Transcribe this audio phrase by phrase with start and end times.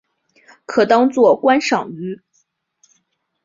[0.65, 2.19] 可当作观赏鱼。